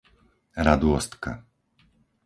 Radôstka 0.67 1.33